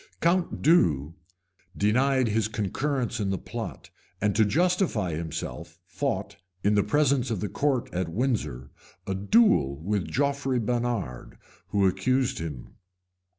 {1096.} 0.23 0.49
The 0.49 0.49
count 0.57 0.63
d'Eu 0.63 1.13
denied 1.77 2.27
his 2.29 2.47
concurrence 2.47 3.19
in 3.19 3.29
the 3.29 3.37
plot, 3.37 3.91
and 4.19 4.35
to 4.35 4.43
justify 4.43 5.13
himself, 5.13 5.77
fought, 5.85 6.37
in 6.63 6.73
the 6.73 6.81
presence 6.81 7.29
of 7.29 7.39
the 7.39 7.47
court 7.47 7.87
at 7.93 8.09
Windsor, 8.09 8.71
a 9.05 9.13
duel 9.13 9.75
with 9.77 10.07
Geoffrey 10.09 10.59
Bainard, 10.59 11.37
who 11.67 11.85
accused 11.85 12.39
him. 12.39 12.77